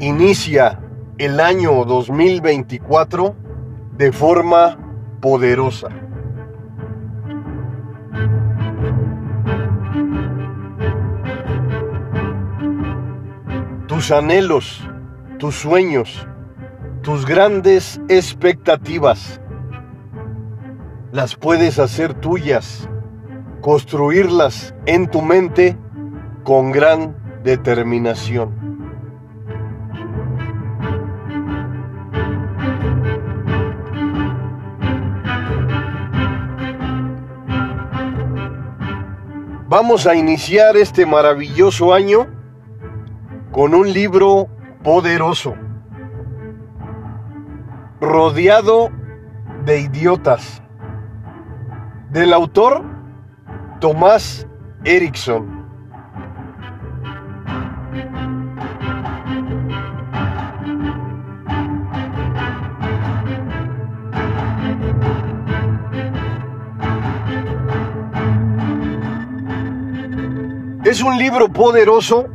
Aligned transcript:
inicia 0.00 0.80
el 1.18 1.40
año 1.40 1.84
2024 1.84 3.34
de 3.96 4.12
forma 4.12 4.78
poderosa. 5.20 5.88
Tus 13.88 14.12
anhelos, 14.12 14.88
tus 15.38 15.56
sueños, 15.56 16.26
tus 17.02 17.26
grandes 17.26 18.00
expectativas, 18.08 19.40
las 21.10 21.34
puedes 21.34 21.80
hacer 21.80 22.14
tuyas, 22.14 22.88
construirlas 23.60 24.74
en 24.86 25.10
tu 25.10 25.22
mente 25.22 25.76
con 26.44 26.70
gran 26.70 27.16
determinación. 27.42 28.57
Vamos 39.68 40.06
a 40.06 40.14
iniciar 40.14 40.78
este 40.78 41.04
maravilloso 41.04 41.92
año 41.92 42.26
con 43.52 43.74
un 43.74 43.92
libro 43.92 44.48
poderoso, 44.82 45.56
rodeado 48.00 48.88
de 49.66 49.80
idiotas, 49.80 50.62
del 52.10 52.32
autor 52.32 52.82
Tomás 53.78 54.46
Erickson. 54.84 55.57
Es 70.88 71.02
un 71.02 71.18
libro 71.18 71.52
poderoso 71.52 72.28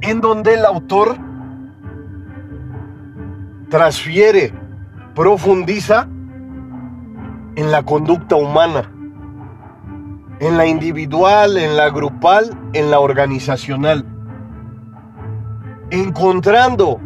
en 0.00 0.20
donde 0.20 0.54
el 0.54 0.64
autor 0.64 1.16
transfiere, 3.68 4.54
profundiza 5.12 6.06
en 7.56 7.72
la 7.72 7.82
conducta 7.82 8.36
humana, 8.36 8.92
en 10.38 10.56
la 10.56 10.66
individual, 10.66 11.56
en 11.56 11.76
la 11.76 11.90
grupal, 11.90 12.56
en 12.74 12.92
la 12.92 13.00
organizacional, 13.00 14.06
encontrando 15.90 17.00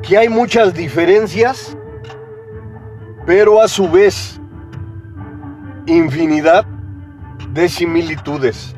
que 0.00 0.16
hay 0.16 0.30
muchas 0.30 0.72
diferencias, 0.72 1.76
pero 3.26 3.60
a 3.60 3.68
su 3.68 3.90
vez 3.90 4.40
infinidad 5.84 6.64
de 7.52 7.68
similitudes. 7.68 8.74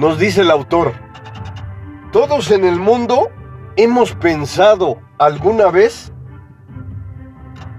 Nos 0.00 0.18
dice 0.18 0.40
el 0.40 0.50
autor, 0.50 0.94
todos 2.10 2.50
en 2.52 2.64
el 2.64 2.76
mundo 2.76 3.28
hemos 3.76 4.14
pensado 4.14 4.98
alguna 5.18 5.66
vez 5.66 6.10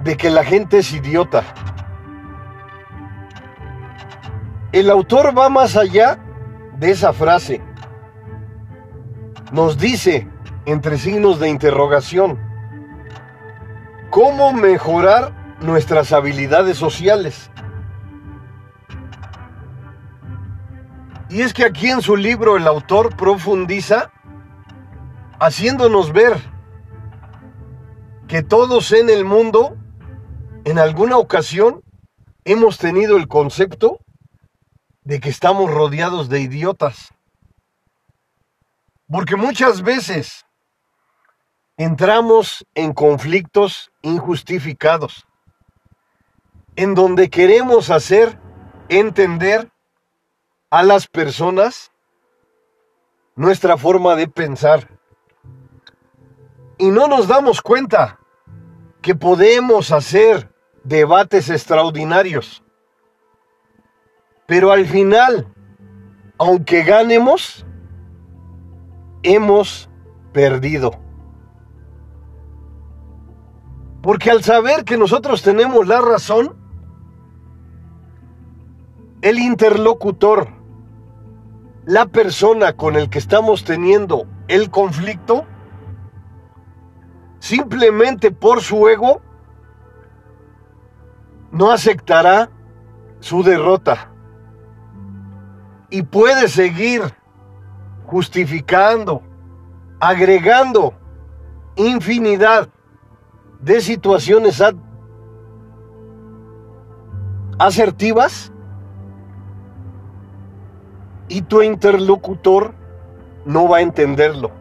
de 0.04 0.16
que 0.16 0.30
la 0.30 0.44
gente 0.44 0.78
es 0.78 0.94
idiota. 0.94 1.44
El 4.72 4.92
autor 4.92 5.36
va 5.36 5.50
más 5.50 5.76
allá 5.76 6.20
de 6.78 6.92
esa 6.92 7.12
frase. 7.12 7.60
Nos 9.52 9.80
dice, 9.80 10.28
entre 10.68 11.00
signos 11.00 11.40
de 11.40 11.50
interrogación, 11.50 12.38
cómo 14.12 14.54
mejorar 14.54 15.58
nuestras 15.60 16.12
habilidades 16.14 16.78
sociales. 16.78 17.50
Y 21.32 21.44
es 21.44 21.54
que 21.54 21.64
aquí 21.64 21.90
en 21.90 22.02
su 22.02 22.18
libro 22.18 22.58
el 22.58 22.68
autor 22.68 23.16
profundiza 23.16 24.12
haciéndonos 25.40 26.12
ver 26.12 26.38
que 28.28 28.44
todos 28.44 28.92
en 28.92 29.10
el 29.10 29.24
mundo, 29.24 29.78
en 30.66 30.78
alguna 30.78 31.18
ocasión, 31.18 31.84
hemos 32.44 32.78
tenido 32.78 33.16
el 33.16 33.30
concepto 33.30 34.00
de 35.04 35.22
que 35.22 35.30
estamos 35.30 35.72
rodeados 35.72 36.28
de 36.28 36.42
idiotas. 36.42 37.14
Porque 39.08 39.38
muchas 39.38 39.84
veces 39.84 40.46
entramos 41.78 42.66
en 42.76 42.94
conflictos 42.94 43.90
injustificados, 44.02 45.26
en 46.76 46.94
donde 46.94 47.30
queremos 47.30 47.90
hacer 47.90 48.38
entender 48.90 49.71
a 50.72 50.84
las 50.84 51.06
personas 51.06 51.92
nuestra 53.36 53.78
forma 53.78 54.16
de 54.16 54.28
pensar. 54.28 54.88
Y 56.78 56.90
no 56.90 57.08
nos 57.08 57.28
damos 57.28 57.62
cuenta 57.62 58.20
que 59.02 59.14
podemos 59.14 59.92
hacer 59.92 60.50
debates 60.84 61.50
extraordinarios. 61.50 62.64
Pero 64.48 64.72
al 64.72 64.86
final, 64.86 65.54
aunque 66.38 66.84
ganemos, 66.84 67.66
hemos 69.24 69.90
perdido. 70.32 70.98
Porque 74.02 74.32
al 74.32 74.42
saber 74.44 74.86
que 74.86 74.98
nosotros 74.98 75.42
tenemos 75.42 75.86
la 75.86 76.02
razón, 76.02 76.56
el 79.22 79.38
interlocutor 79.38 80.61
la 81.86 82.06
persona 82.06 82.74
con 82.74 82.96
el 82.96 83.10
que 83.10 83.20
estamos 83.20 83.64
teniendo 83.64 84.28
el 84.48 84.70
conflicto, 84.70 85.46
simplemente 87.40 88.32
por 88.32 88.62
su 88.62 88.88
ego, 88.88 89.22
no 91.52 91.72
aceptará 91.72 92.50
su 93.20 93.44
derrota. 93.44 94.10
Y 95.90 96.04
puede 96.04 96.48
seguir 96.48 97.02
justificando, 98.06 99.24
agregando 100.00 100.94
infinidad 101.76 102.70
de 103.60 103.82
situaciones 103.82 104.62
asertivas 107.58 108.52
y 111.32 111.44
tu 111.44 111.62
interlocutor 111.62 112.74
no 113.46 113.70
va 113.70 113.78
a 113.78 113.82
entenderlo. 113.82 114.52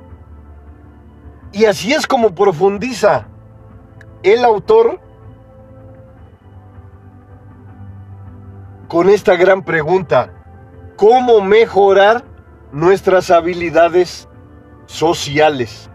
Y 1.53 1.65
así 1.65 1.93
es 1.93 2.07
como 2.07 2.33
profundiza 2.33 3.27
el 4.23 4.45
autor 4.45 5.01
con 8.87 9.09
esta 9.09 9.35
gran 9.35 9.65
pregunta, 9.65 10.33
¿cómo 10.97 11.41
mejorar 11.41 12.25
nuestras 12.71 13.33
habilidades 13.33 14.29
sociales? 14.87 15.91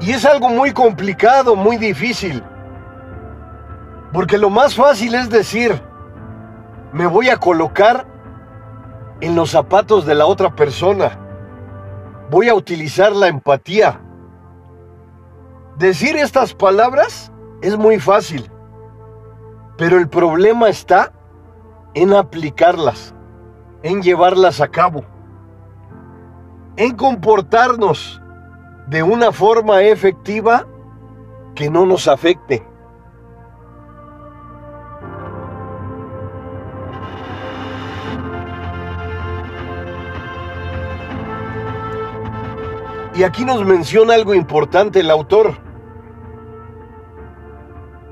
Y 0.00 0.12
es 0.12 0.24
algo 0.24 0.48
muy 0.50 0.72
complicado, 0.72 1.56
muy 1.56 1.78
difícil. 1.78 2.44
Porque 4.12 4.36
lo 4.38 4.50
más 4.50 4.74
fácil 4.74 5.14
es 5.14 5.30
decir, 5.30 5.80
me 6.92 7.06
voy 7.06 7.30
a 7.30 7.38
colocar 7.38 8.06
en 9.20 9.34
los 9.34 9.50
zapatos 9.50 10.04
de 10.04 10.14
la 10.14 10.26
otra 10.26 10.54
persona. 10.54 11.18
Voy 12.30 12.48
a 12.48 12.54
utilizar 12.54 13.12
la 13.12 13.28
empatía. 13.28 14.00
Decir 15.78 16.16
estas 16.16 16.52
palabras 16.52 17.32
es 17.62 17.78
muy 17.78 17.98
fácil, 17.98 18.50
pero 19.78 19.96
el 19.96 20.08
problema 20.08 20.68
está 20.68 21.12
en 21.94 22.12
aplicarlas, 22.12 23.14
en 23.82 24.02
llevarlas 24.02 24.60
a 24.60 24.68
cabo, 24.68 25.04
en 26.76 26.94
comportarnos 26.96 28.20
de 28.88 29.02
una 29.02 29.32
forma 29.32 29.82
efectiva 29.82 30.66
que 31.54 31.70
no 31.70 31.86
nos 31.86 32.08
afecte. 32.08 32.66
Y 43.22 43.24
aquí 43.24 43.44
nos 43.44 43.64
menciona 43.64 44.14
algo 44.14 44.34
importante 44.34 44.98
el 44.98 45.08
autor. 45.08 45.54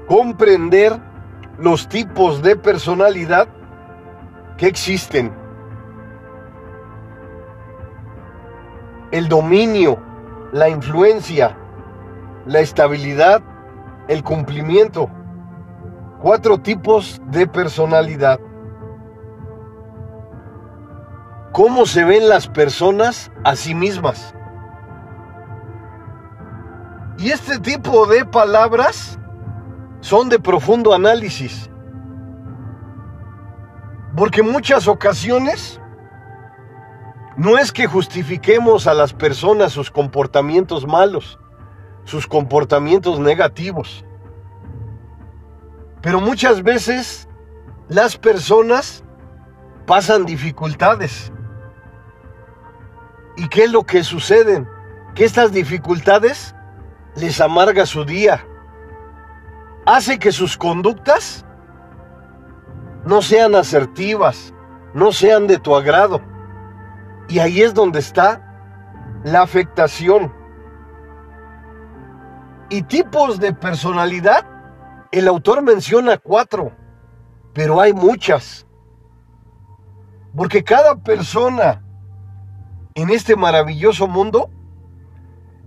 Comprender 0.06 1.00
los 1.58 1.88
tipos 1.88 2.42
de 2.42 2.54
personalidad 2.54 3.48
que 4.56 4.68
existen. 4.68 5.32
El 9.10 9.26
dominio, 9.28 9.98
la 10.52 10.68
influencia, 10.68 11.58
la 12.46 12.60
estabilidad, 12.60 13.42
el 14.06 14.22
cumplimiento. 14.22 15.10
Cuatro 16.22 16.58
tipos 16.60 17.20
de 17.32 17.48
personalidad. 17.48 18.38
¿Cómo 21.50 21.84
se 21.84 22.04
ven 22.04 22.28
las 22.28 22.46
personas 22.46 23.32
a 23.42 23.56
sí 23.56 23.74
mismas? 23.74 24.36
Y 27.20 27.32
este 27.32 27.58
tipo 27.58 28.06
de 28.06 28.24
palabras 28.24 29.18
son 30.00 30.30
de 30.30 30.38
profundo 30.38 30.94
análisis. 30.94 31.68
Porque 34.16 34.42
muchas 34.42 34.88
ocasiones 34.88 35.78
no 37.36 37.58
es 37.58 37.72
que 37.72 37.86
justifiquemos 37.86 38.86
a 38.86 38.94
las 38.94 39.12
personas 39.12 39.72
sus 39.72 39.90
comportamientos 39.90 40.86
malos, 40.86 41.38
sus 42.04 42.26
comportamientos 42.26 43.20
negativos. 43.20 44.02
Pero 46.00 46.22
muchas 46.22 46.62
veces 46.62 47.28
las 47.90 48.16
personas 48.16 49.04
pasan 49.86 50.24
dificultades. 50.24 51.30
¿Y 53.36 53.46
qué 53.48 53.64
es 53.64 53.72
lo 53.72 53.84
que 53.84 54.04
sucede? 54.04 54.66
Que 55.14 55.26
estas 55.26 55.52
dificultades 55.52 56.54
les 57.16 57.40
amarga 57.40 57.86
su 57.86 58.04
día. 58.04 58.46
Hace 59.86 60.18
que 60.18 60.32
sus 60.32 60.56
conductas 60.56 61.44
no 63.04 63.22
sean 63.22 63.54
asertivas, 63.54 64.54
no 64.94 65.12
sean 65.12 65.46
de 65.46 65.58
tu 65.58 65.74
agrado. 65.74 66.20
Y 67.28 67.38
ahí 67.38 67.62
es 67.62 67.74
donde 67.74 68.00
está 68.00 68.46
la 69.24 69.42
afectación. 69.42 70.32
Y 72.68 72.82
tipos 72.82 73.40
de 73.40 73.52
personalidad, 73.52 74.46
el 75.10 75.26
autor 75.26 75.62
menciona 75.62 76.18
cuatro, 76.18 76.72
pero 77.52 77.80
hay 77.80 77.92
muchas. 77.92 78.66
Porque 80.36 80.62
cada 80.62 80.94
persona 80.96 81.82
en 82.94 83.10
este 83.10 83.34
maravilloso 83.34 84.06
mundo 84.06 84.50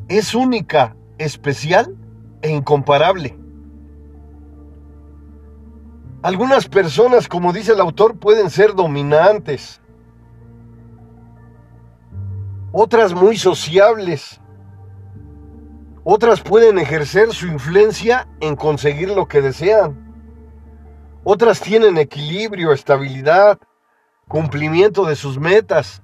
es 0.07 0.34
única, 0.34 0.95
especial 1.18 1.95
e 2.42 2.50
incomparable. 2.50 3.38
Algunas 6.21 6.68
personas, 6.68 7.27
como 7.27 7.51
dice 7.51 7.74
el 7.74 7.81
autor, 7.81 8.18
pueden 8.18 8.50
ser 8.50 8.75
dominantes, 8.75 9.81
otras 12.71 13.13
muy 13.13 13.38
sociables, 13.38 14.39
otras 16.06 16.42
pueden 16.42 16.80
ejercer 16.80 17.33
su 17.33 17.48
influencia 17.48 18.27
en 18.39 18.56
conseguir 18.56 19.09
lo 19.09 19.27
que 19.27 19.42
desean, 19.42 20.04
otras 21.25 21.62
tienen 21.62 21.98
equilibrio, 21.98 22.74
estabilidad, 22.74 23.59
cumplimiento 24.27 25.06
de 25.06 25.16
sus 25.16 25.38
metas. 25.38 26.01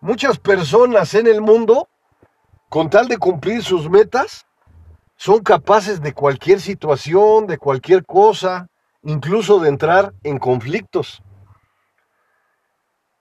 Muchas 0.00 0.38
personas 0.38 1.14
en 1.14 1.26
el 1.26 1.40
mundo, 1.40 1.88
con 2.72 2.88
tal 2.88 3.06
de 3.06 3.18
cumplir 3.18 3.62
sus 3.62 3.90
metas, 3.90 4.46
son 5.14 5.42
capaces 5.42 6.00
de 6.00 6.14
cualquier 6.14 6.58
situación, 6.58 7.46
de 7.46 7.58
cualquier 7.58 8.02
cosa, 8.06 8.70
incluso 9.02 9.60
de 9.60 9.68
entrar 9.68 10.14
en 10.22 10.38
conflictos. 10.38 11.22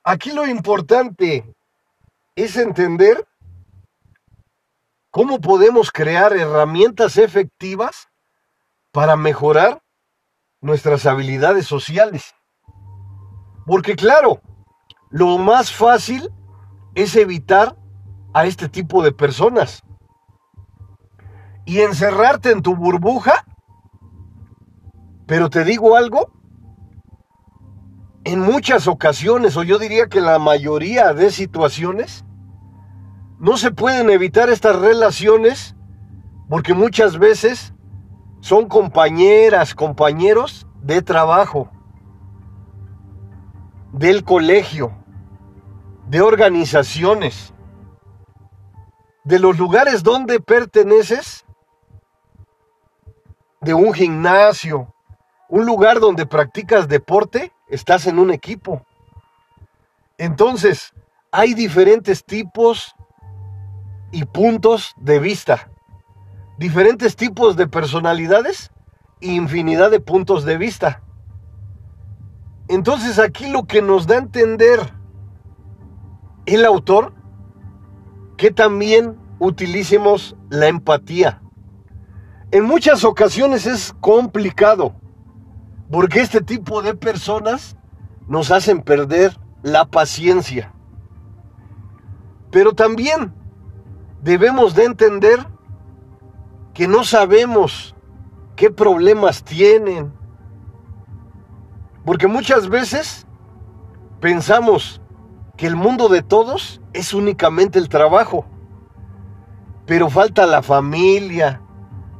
Aquí 0.06 0.31
lo 0.31 0.48
importante 0.48 1.53
es 2.33 2.56
entender 2.56 3.27
cómo 5.09 5.42
podemos 5.42 5.92
crear 5.92 6.31
herramientas 6.31 7.18
efectivas 7.18 8.07
para 8.94 9.18
mejorar 9.18 9.83
nuestras 10.62 11.06
habilidades 11.06 11.68
sociales. 11.68 12.33
Porque 13.65 13.98
claro, 13.98 14.39
lo 15.09 15.38
más 15.38 15.74
fácil 15.74 16.31
es 16.95 17.18
evitar 17.18 17.75
a 18.33 18.45
este 18.45 18.69
tipo 18.69 19.04
de 19.04 19.12
personas. 19.12 19.83
Y 21.66 21.80
encerrarte 21.80 22.51
en 22.51 22.62
tu 22.62 22.75
burbuja. 22.75 23.45
Pero 25.28 25.50
te 25.50 25.63
digo 25.63 25.95
algo, 25.95 26.31
en 28.24 28.39
muchas 28.39 28.88
ocasiones, 28.88 29.57
o 29.57 29.63
yo 29.63 29.80
diría 29.80 30.07
que 30.07 30.22
la 30.22 30.39
mayoría 30.39 31.13
de 31.13 31.31
situaciones, 31.31 32.25
no 33.39 33.57
se 33.57 33.72
pueden 33.72 34.10
evitar 34.10 34.50
estas 34.50 34.80
relaciones 34.80 35.75
porque 36.48 36.74
muchas 36.74 37.18
veces 37.18 37.74
son 38.42 38.68
compañeras, 38.68 39.74
compañeros 39.74 40.68
de 40.81 41.01
trabajo, 41.01 41.72
del 43.94 44.24
colegio, 44.24 44.92
de 46.07 46.22
organizaciones, 46.22 47.54
de 49.23 49.39
los 49.39 49.57
lugares 49.57 50.03
donde 50.03 50.39
perteneces, 50.39 51.45
de 53.62 53.73
un 53.73 53.94
gimnasio, 53.94 54.94
un 55.50 55.65
lugar 55.65 56.00
donde 56.00 56.25
practicas 56.25 56.88
deporte, 56.88 57.51
estás 57.68 58.07
en 58.07 58.19
un 58.19 58.31
equipo. 58.31 58.85
Entonces, 60.18 60.94
hay 61.31 61.53
diferentes 61.53 62.23
tipos 62.25 62.95
y 64.12 64.25
puntos 64.25 64.94
de 64.97 65.19
vista, 65.19 65.69
diferentes 66.57 67.15
tipos 67.15 67.56
de 67.56 67.67
personalidades 67.67 68.72
infinidad 69.22 69.91
de 69.91 70.00
puntos 70.00 70.43
de 70.43 70.57
vista. 70.57 71.01
Entonces 72.67 73.19
aquí 73.19 73.50
lo 73.50 73.65
que 73.65 73.81
nos 73.81 74.07
da 74.07 74.15
a 74.15 74.19
entender 74.19 74.79
el 76.46 76.65
autor, 76.65 77.13
que 78.41 78.50
también 78.50 79.19
utilicemos 79.38 80.36
la 80.50 80.65
empatía. 80.65 81.43
En 82.50 82.63
muchas 82.63 83.03
ocasiones 83.03 83.67
es 83.67 83.93
complicado 84.00 84.95
porque 85.91 86.21
este 86.21 86.41
tipo 86.41 86.81
de 86.81 86.95
personas 86.95 87.77
nos 88.27 88.50
hacen 88.50 88.81
perder 88.81 89.38
la 89.62 89.86
paciencia. 89.86 90.74
Pero 92.50 92.74
también 92.74 93.31
debemos 94.24 94.74
de 94.74 94.86
entender 94.86 95.45
que 96.74 96.88
no 96.88 97.03
sabemos 97.03 97.95
qué 98.55 98.71
problemas 98.71 99.43
tienen. 99.43 100.12
Porque 102.05 102.25
muchas 102.25 102.69
veces 102.69 103.27
pensamos 104.19 105.00
que 105.62 105.68
el 105.68 105.75
mundo 105.75 106.10
de 106.10 106.24
todos 106.24 106.82
es 106.91 107.13
únicamente 107.13 107.77
el 107.77 107.88
trabajo. 107.88 108.48
Pero 109.86 110.10
falta 110.10 110.48
la 110.48 110.63
familia, 110.63 111.62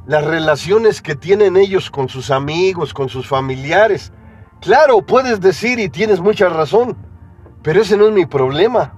las 0.06 0.24
relaciones 0.24 1.02
que 1.02 1.16
tienen 1.16 1.56
ellos 1.56 1.90
con 1.90 2.08
sus 2.08 2.30
amigos, 2.30 2.94
con 2.94 3.08
sus 3.08 3.26
familiares. 3.26 4.12
Claro, 4.60 5.04
puedes 5.04 5.40
decir 5.40 5.80
y 5.80 5.88
tienes 5.88 6.20
mucha 6.20 6.48
razón, 6.50 6.96
pero 7.64 7.82
ese 7.82 7.96
no 7.96 8.06
es 8.06 8.12
mi 8.12 8.26
problema. 8.26 8.94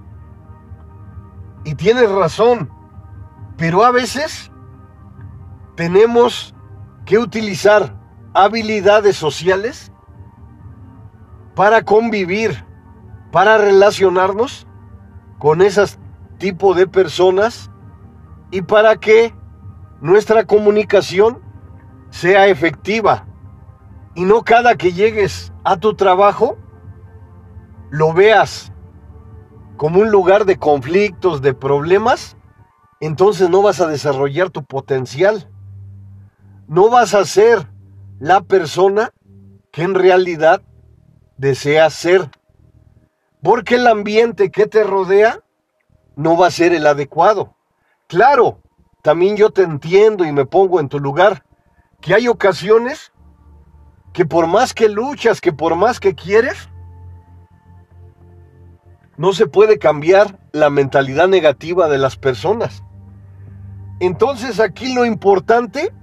Y 1.63 1.73
tienes 1.73 2.11
razón, 2.11 2.69
pero 3.57 3.83
a 3.83 3.89
veces 3.89 4.51
tenemos 5.75 6.53
que 7.03 7.17
utilizar 7.17 7.95
habilidades 8.35 9.15
sociales 9.15 9.91
para 11.55 11.81
convivir, 11.81 12.63
para 13.35 13.57
relacionarnos 13.57 14.65
con 15.39 15.61
ese 15.61 15.83
tipo 16.37 16.73
de 16.73 16.87
personas 16.87 17.69
y 18.49 18.61
para 18.61 18.95
que 18.95 19.35
nuestra 19.99 20.45
comunicación 20.45 21.41
sea 22.11 22.47
efectiva 22.47 23.27
y 24.15 24.23
no 24.23 24.45
cada 24.45 24.75
que 24.75 24.93
llegues 24.93 25.51
a 25.65 25.75
tu 25.75 25.95
trabajo 25.95 26.55
lo 27.89 28.13
veas 28.13 28.71
como 29.75 29.99
un 29.99 30.11
lugar 30.11 30.45
de 30.45 30.57
conflictos, 30.57 31.41
de 31.41 31.53
problemas, 31.53 32.37
entonces 33.01 33.49
no 33.49 33.61
vas 33.61 33.81
a 33.81 33.87
desarrollar 33.87 34.49
tu 34.49 34.63
potencial. 34.63 35.49
No 36.69 36.89
vas 36.89 37.13
a 37.13 37.25
ser 37.25 37.67
la 38.17 38.39
persona 38.39 39.11
que 39.73 39.83
en 39.83 39.93
realidad 39.93 40.61
deseas 41.35 41.93
ser. 41.93 42.29
Porque 43.45 43.75
el 43.75 43.85
ambiente 43.85 44.49
que 44.49 44.65
te 44.65 44.83
rodea 44.83 45.39
no 46.15 46.35
va 46.35 46.47
a 46.47 46.51
ser 46.51 46.73
el 46.73 46.87
adecuado. 46.87 47.55
Claro, 48.07 48.57
también 49.03 49.37
yo 49.37 49.51
te 49.51 49.61
entiendo 49.61 50.25
y 50.25 50.31
me 50.31 50.47
pongo 50.47 50.79
en 50.79 50.89
tu 50.89 50.99
lugar, 50.99 51.45
que 52.01 52.15
hay 52.15 52.27
ocasiones 52.27 53.13
que 54.13 54.25
por 54.25 54.47
más 54.47 54.73
que 54.73 54.89
luchas, 54.89 55.41
que 55.41 55.53
por 55.53 55.75
más 55.75 55.99
que 55.99 56.15
quieres, 56.15 56.71
no 59.15 59.31
se 59.31 59.45
puede 59.45 59.77
cambiar 59.77 60.39
la 60.51 60.71
mentalidad 60.71 61.27
negativa 61.27 61.87
de 61.87 61.99
las 61.99 62.17
personas. 62.17 62.83
Entonces 63.99 64.59
aquí 64.59 64.91
lo 64.91 65.05
importante 65.05 65.93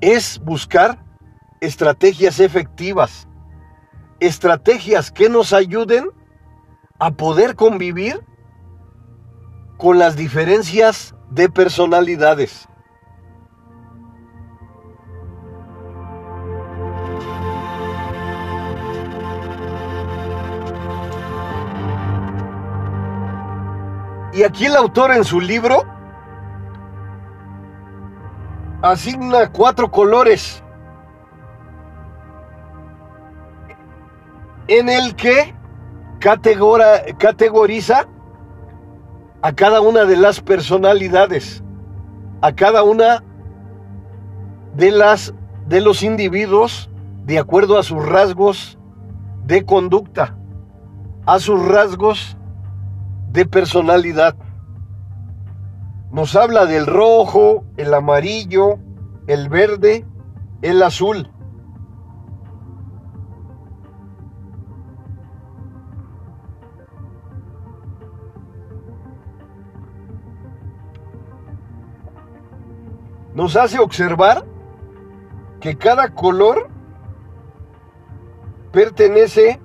es 0.00 0.40
buscar 0.42 1.04
estrategias 1.60 2.40
efectivas, 2.40 3.28
estrategias 4.26 5.10
que 5.10 5.28
nos 5.28 5.52
ayuden 5.52 6.10
a 6.98 7.10
poder 7.10 7.54
convivir 7.54 8.24
con 9.76 9.98
las 9.98 10.16
diferencias 10.16 11.14
de 11.30 11.48
personalidades. 11.48 12.68
Y 24.32 24.42
aquí 24.42 24.66
el 24.66 24.74
autor 24.74 25.12
en 25.12 25.24
su 25.24 25.40
libro 25.40 25.84
asigna 28.82 29.48
cuatro 29.52 29.92
colores 29.92 30.63
en 34.68 34.88
el 34.88 35.14
que 35.14 35.54
categoriza 36.20 38.08
a 39.42 39.52
cada 39.52 39.80
una 39.80 40.04
de 40.04 40.16
las 40.16 40.40
personalidades, 40.40 41.62
a 42.40 42.54
cada 42.54 42.82
una 42.82 43.22
de 44.74 44.90
las 44.90 45.34
de 45.66 45.80
los 45.80 46.02
individuos 46.02 46.90
de 47.24 47.38
acuerdo 47.38 47.78
a 47.78 47.82
sus 47.82 48.04
rasgos 48.04 48.78
de 49.44 49.64
conducta, 49.64 50.36
a 51.26 51.38
sus 51.38 51.62
rasgos 51.66 52.36
de 53.30 53.46
personalidad. 53.46 54.36
Nos 56.10 56.36
habla 56.36 56.66
del 56.66 56.86
rojo, 56.86 57.64
el 57.76 57.92
amarillo, 57.92 58.78
el 59.26 59.48
verde, 59.48 60.06
el 60.62 60.82
azul. 60.82 61.30
Nos 73.34 73.56
hace 73.56 73.80
observar 73.80 74.44
que 75.60 75.76
cada 75.76 76.14
color 76.14 76.68
pertenece 78.70 79.60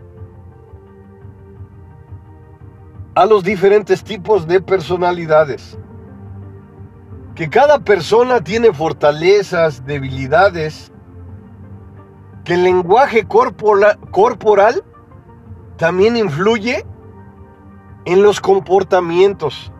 a 3.15 3.25
los 3.25 3.43
diferentes 3.43 4.03
tipos 4.03 4.47
de 4.47 4.61
personalidades. 4.61 5.77
Que 7.35 7.49
cada 7.49 7.79
persona 7.79 8.41
tiene 8.43 8.73
fortalezas, 8.73 9.85
debilidades, 9.85 10.91
que 12.43 12.55
el 12.55 12.63
lenguaje 12.63 13.27
corporal, 13.27 14.83
también 15.77 16.17
influye 16.17 16.85
en 18.05 18.23
los 18.23 18.41
comportamientos, 18.41 19.71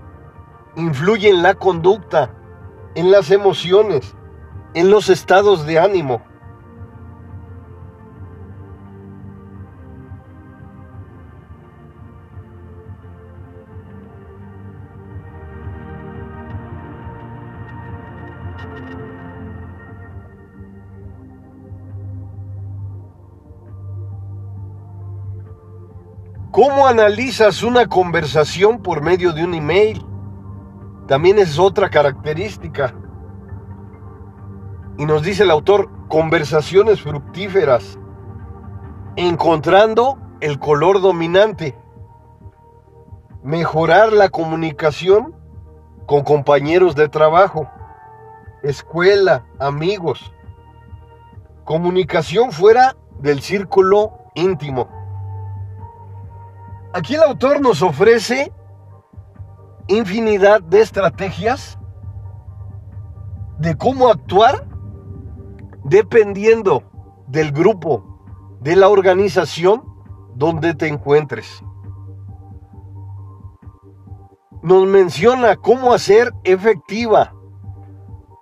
influye 0.75 1.29
en 1.29 1.41
la 1.41 1.55
conducta, 1.55 2.31
en 2.95 3.11
las 3.11 3.31
emociones, 3.31 4.15
en 4.73 4.89
los 4.89 5.09
estados 5.09 5.65
de 5.65 5.79
ánimo. 5.79 6.21
¿Cómo 26.51 26.87
analizas 26.87 27.63
una 27.63 27.87
conversación 27.87 28.81
por 28.81 29.01
medio 29.01 29.31
de 29.31 29.45
un 29.45 29.53
email? 29.53 30.08
También 31.09 31.39
es 31.39 31.57
otra 31.57 31.89
característica. 31.89 32.93
Y 34.99 35.07
nos 35.07 35.23
dice 35.23 35.41
el 35.41 35.49
autor, 35.49 35.89
conversaciones 36.07 37.01
fructíferas, 37.01 37.97
encontrando 39.15 40.19
el 40.39 40.59
color 40.59 41.01
dominante, 41.01 41.75
mejorar 43.41 44.13
la 44.13 44.29
comunicación 44.29 45.33
con 46.05 46.23
compañeros 46.23 46.95
de 46.95 47.09
trabajo, 47.09 47.67
escuela, 48.61 49.47
amigos, 49.57 50.31
comunicación 51.63 52.51
fuera 52.51 52.95
del 53.17 53.41
círculo 53.41 54.11
íntimo. 54.35 54.87
Aquí 56.93 57.15
el 57.15 57.23
autor 57.23 57.61
nos 57.61 57.81
ofrece 57.81 58.53
infinidad 59.89 60.61
de 60.61 60.81
estrategias 60.81 61.77
de 63.57 63.75
cómo 63.75 64.07
actuar 64.07 64.65
dependiendo 65.83 66.83
del 67.27 67.51
grupo, 67.51 68.57
de 68.61 68.75
la 68.75 68.87
organización 68.87 69.83
donde 70.35 70.73
te 70.73 70.87
encuentres. 70.87 71.63
Nos 74.61 74.85
menciona 74.87 75.55
cómo 75.57 75.93
hacer 75.93 76.33
efectiva 76.43 77.33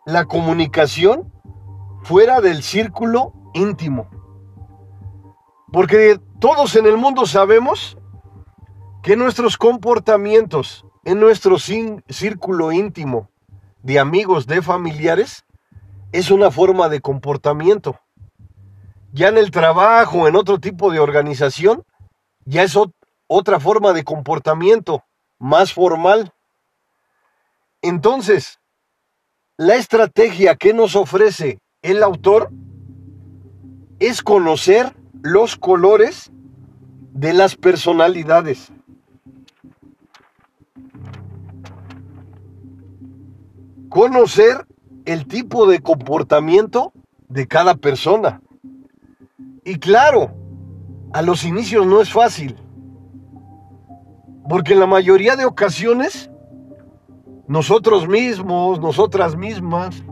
la 0.06 0.26
comunicación 0.26 1.32
fuera 2.04 2.42
del 2.42 2.62
círculo 2.64 3.34
íntimo. 3.54 4.08
Porque 5.72 6.20
todos 6.40 6.76
en 6.76 6.86
el 6.86 6.98
mundo 6.98 7.26
sabemos 7.26 7.98
que 9.04 9.16
nuestros 9.16 9.58
comportamientos 9.58 10.87
en 11.08 11.22
nuestro 11.22 11.58
círculo 11.58 12.74
íntimo 12.74 13.30
de 13.82 13.98
amigos, 13.98 14.46
de 14.46 14.62
familiares, 14.62 15.46
es 16.12 16.32
una 16.32 16.52
forma 16.52 16.90
de 16.90 17.00
comportamiento. 17.00 17.98
Ya 19.14 19.30
en 19.30 19.38
el 19.38 19.50
trabajo, 19.50 20.28
en 20.28 20.36
otro 20.36 20.60
tipo 20.60 20.92
de 20.92 21.00
organización, 21.00 21.86
ya 22.44 22.64
es 22.64 22.78
otra 23.28 23.62
forma 23.62 23.94
de 23.94 24.04
comportamiento, 24.04 25.06
más 25.40 25.72
formal. 25.72 26.34
Entonces, 27.82 28.60
la 29.56 29.76
estrategia 29.76 30.58
que 30.58 30.74
nos 30.74 30.98
ofrece 30.98 31.60
el 31.84 32.04
autor 32.04 32.52
es 34.00 34.22
conocer 34.22 34.94
los 35.22 35.56
colores 35.56 36.34
de 37.14 37.32
las 37.32 37.56
personalidades. 37.56 38.74
Conocer 43.90 44.68
el 45.06 45.28
tipo 45.28 45.68
de 45.68 45.80
comportamiento 45.80 46.94
de 47.30 47.48
cada 47.48 47.76
persona. 47.76 48.42
Y 49.64 49.80
claro, 49.80 50.32
a 51.14 51.22
los 51.22 51.44
inicios 51.44 51.86
no 51.86 52.02
es 52.02 52.12
fácil, 52.12 52.56
porque 54.50 54.74
en 54.74 54.80
la 54.80 54.88
mayoría 54.88 55.36
de 55.36 55.46
ocasiones 55.46 56.30
nosotros 57.48 58.08
mismos, 58.08 58.80
nosotras 58.80 59.36
mismas, 59.36 60.04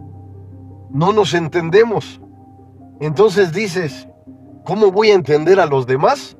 no 0.89 1.11
nos 1.11 1.33
entendemos. 1.33 2.21
Entonces 3.01 3.51
dices, 3.51 4.07
¿cómo 4.63 4.91
voy 4.91 5.11
a 5.11 5.15
entender 5.15 5.59
a 5.59 5.65
los 5.65 5.85
demás? 5.85 6.37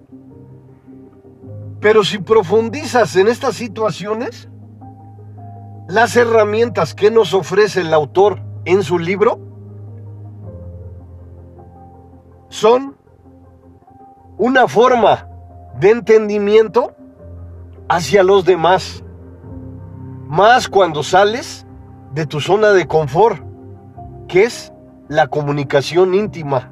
Pero 1.82 2.04
si 2.04 2.18
profundizas 2.18 3.16
en 3.18 3.28
estas 3.28 3.56
situaciones, 3.56 4.50
las 5.88 6.16
herramientas 6.16 6.96
que 6.96 7.12
nos 7.12 7.34
ofrece 7.34 7.82
el 7.82 7.94
autor 7.94 8.40
en 8.66 8.82
su 8.82 8.98
libro 8.98 9.40
son 12.50 12.96
una 14.38 14.68
forma 14.68 15.30
de 15.80 15.92
entendimiento 15.92 16.96
hacia 17.88 18.24
los 18.24 18.46
demás, 18.46 19.04
más 20.28 20.68
cuando 20.68 21.04
sales 21.04 21.68
de 22.14 22.26
tu 22.26 22.40
zona 22.40 22.70
de 22.70 22.88
confort, 22.88 23.44
que 24.28 24.44
es 24.44 24.74
la 25.08 25.28
comunicación 25.28 26.16
íntima, 26.16 26.72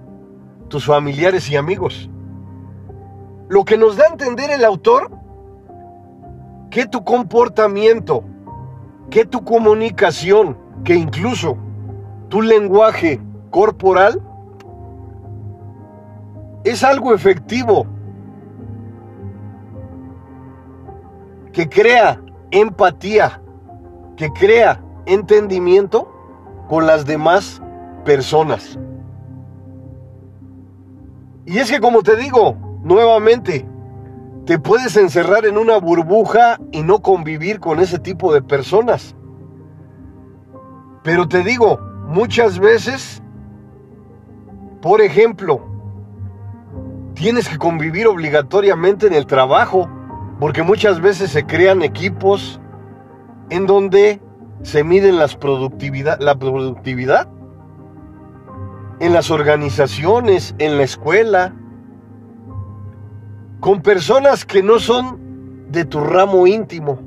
tus 0.69 0.85
familiares 0.85 1.49
y 1.51 1.55
amigos. 1.55 2.09
Lo 3.47 3.63
que 3.63 3.77
nos 3.77 3.95
da 3.95 4.05
a 4.05 4.11
entender 4.11 4.49
el 4.49 4.65
autor, 4.65 5.11
que 6.71 6.87
tu 6.87 7.03
comportamiento 7.03 8.23
que 9.13 9.25
tu 9.25 9.43
comunicación, 9.43 10.57
que 10.83 10.95
incluso 10.95 11.55
tu 12.29 12.41
lenguaje 12.41 13.21
corporal 13.51 14.19
es 16.63 16.83
algo 16.83 17.13
efectivo, 17.13 17.85
que 21.51 21.69
crea 21.69 22.19
empatía, 22.49 23.39
que 24.17 24.31
crea 24.31 24.83
entendimiento 25.05 26.11
con 26.67 26.87
las 26.87 27.05
demás 27.05 27.61
personas. 28.03 28.79
Y 31.45 31.59
es 31.59 31.69
que 31.69 31.79
como 31.79 32.01
te 32.01 32.15
digo, 32.15 32.57
nuevamente, 32.81 33.63
te 34.45 34.59
puedes 34.59 34.97
encerrar 34.97 35.45
en 35.45 35.57
una 35.57 35.77
burbuja 35.77 36.59
y 36.71 36.83
no 36.83 37.01
convivir 37.01 37.59
con 37.59 37.79
ese 37.79 37.99
tipo 37.99 38.33
de 38.33 38.41
personas. 38.41 39.15
Pero 41.03 41.27
te 41.27 41.43
digo, 41.43 41.79
muchas 42.07 42.59
veces, 42.59 43.21
por 44.81 45.01
ejemplo, 45.01 45.65
tienes 47.13 47.47
que 47.47 47.57
convivir 47.57 48.07
obligatoriamente 48.07 49.07
en 49.07 49.13
el 49.13 49.25
trabajo, 49.25 49.89
porque 50.39 50.63
muchas 50.63 50.99
veces 50.99 51.31
se 51.31 51.45
crean 51.45 51.81
equipos 51.81 52.59
en 53.49 53.65
donde 53.65 54.21
se 54.61 54.83
miden 54.83 55.17
las 55.17 55.35
productividad, 55.35 56.19
la 56.19 56.35
productividad 56.35 57.29
en 58.99 59.13
las 59.13 59.31
organizaciones, 59.31 60.55
en 60.59 60.77
la 60.77 60.83
escuela, 60.83 61.53
con 63.63 63.81
personas 63.81 64.43
que 64.43 64.61
no 64.61 64.77
son 64.77 65.71
de 65.71 65.85
tu 65.85 66.01
ramo 66.01 66.47
íntimo. 66.47 66.99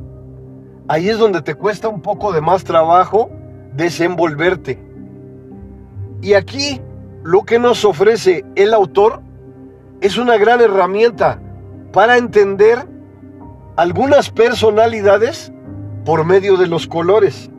Ahí 0.88 1.10
es 1.10 1.18
donde 1.18 1.42
te 1.42 1.54
cuesta 1.54 1.90
un 1.90 2.00
poco 2.00 2.32
de 2.32 2.40
más 2.40 2.64
trabajo 2.64 3.30
desenvolverte. 3.74 4.82
Y 6.22 6.32
aquí 6.32 6.80
lo 7.22 7.42
que 7.42 7.58
nos 7.58 7.84
ofrece 7.84 8.42
el 8.54 8.72
autor 8.72 9.20
es 10.00 10.16
una 10.16 10.38
gran 10.38 10.62
herramienta 10.62 11.42
para 11.92 12.16
entender 12.16 12.88
algunas 13.76 14.30
personalidades 14.30 15.52
por 16.06 16.24
medio 16.24 16.56
de 16.56 16.68
los 16.68 16.86
colores. 16.86 17.50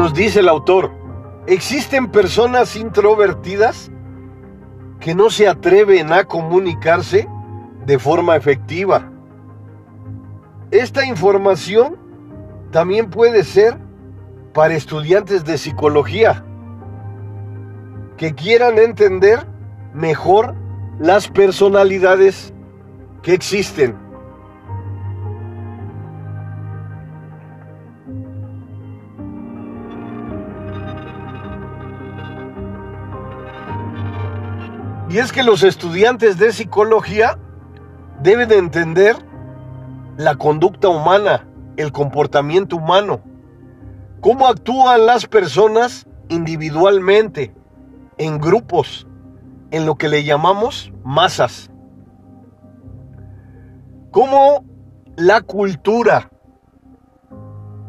Nos 0.00 0.14
dice 0.14 0.40
el 0.40 0.48
autor, 0.48 0.90
existen 1.46 2.10
personas 2.10 2.74
introvertidas 2.74 3.90
que 4.98 5.14
no 5.14 5.28
se 5.28 5.46
atreven 5.46 6.10
a 6.10 6.24
comunicarse 6.24 7.28
de 7.84 7.98
forma 7.98 8.34
efectiva. 8.34 9.10
Esta 10.70 11.04
información 11.04 11.98
también 12.70 13.10
puede 13.10 13.44
ser 13.44 13.76
para 14.54 14.72
estudiantes 14.72 15.44
de 15.44 15.58
psicología 15.58 16.46
que 18.16 18.34
quieran 18.34 18.78
entender 18.78 19.46
mejor 19.92 20.54
las 20.98 21.28
personalidades 21.28 22.54
que 23.20 23.34
existen. 23.34 23.98
Y 35.10 35.18
es 35.18 35.32
que 35.32 35.42
los 35.42 35.62
estudiantes 35.62 36.38
de 36.38 36.52
psicología 36.52 37.36
deben 38.22 38.50
entender 38.52 39.16
la 40.16 40.36
conducta 40.36 40.88
humana, 40.88 41.46
el 41.76 41.92
comportamiento 41.92 42.76
humano 42.76 43.20
cómo 44.20 44.46
actúan 44.46 45.06
las 45.06 45.26
personas 45.26 46.06
individualmente, 46.28 47.54
en 48.18 48.38
grupos, 48.38 49.06
en 49.70 49.86
lo 49.86 49.96
que 49.96 50.08
le 50.08 50.24
llamamos 50.24 50.92
masas. 51.02 51.70
Cómo 54.10 54.64
la 55.16 55.40
cultura, 55.40 56.30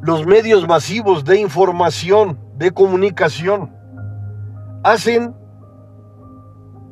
los 0.02 0.26
medios 0.26 0.68
masivos 0.68 1.26
de 1.26 1.40
información, 1.40 2.40
de 2.58 2.72
comunicación, 2.72 3.76
hacen 4.84 5.36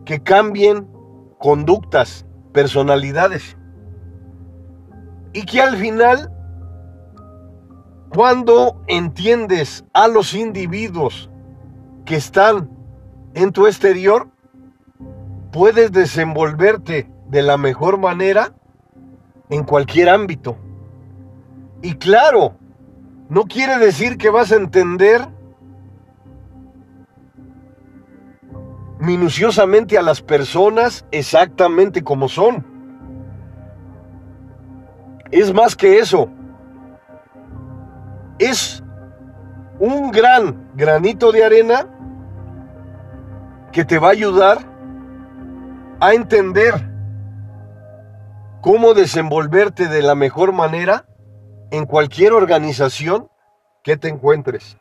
que 0.09 0.23
cambien 0.23 0.87
conductas, 1.37 2.25
personalidades. 2.51 3.55
Y 5.33 5.45
que 5.45 5.61
al 5.61 5.77
final 5.77 6.33
cuando 8.09 8.83
entiendes 8.87 9.85
a 9.93 10.07
los 10.07 10.33
individuos 10.33 11.29
que 12.05 12.15
están 12.15 12.71
en 13.35 13.51
tu 13.51 13.67
exterior, 13.67 14.31
puedes 15.51 15.91
desenvolverte 15.91 17.07
de 17.27 17.43
la 17.43 17.57
mejor 17.57 17.99
manera 17.99 18.55
en 19.51 19.63
cualquier 19.63 20.09
ámbito. 20.09 20.57
Y 21.83 21.93
claro, 21.97 22.55
no 23.29 23.43
quiere 23.43 23.77
decir 23.77 24.17
que 24.17 24.31
vas 24.31 24.51
a 24.51 24.55
entender 24.55 25.27
minuciosamente 28.99 29.97
a 29.97 30.01
las 30.01 30.21
personas 30.21 31.05
exactamente 31.12 32.03
como 32.03 32.27
son. 32.27 32.65
Es 35.31 35.53
más 35.53 35.75
que 35.75 35.99
eso 35.99 36.29
es 38.39 38.83
un 39.79 40.12
gran 40.12 40.71
granito 40.75 41.31
de 41.31 41.43
arena 41.43 41.88
que 43.71 43.85
te 43.85 43.99
va 43.99 44.07
a 44.07 44.12
ayudar 44.12 44.59
a 45.99 46.13
entender 46.13 46.73
cómo 48.62 48.93
desenvolverte 48.93 49.88
de 49.88 50.01
la 50.01 50.15
mejor 50.15 50.53
manera 50.53 51.05
en 51.71 51.85
cualquier 51.85 52.33
organización 52.33 53.29
que 53.83 53.95
te 53.95 54.07
encuentres. 54.07 54.77